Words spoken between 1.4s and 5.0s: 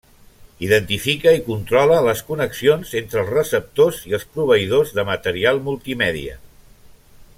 controla les connexions entre els receptors i els proveïdors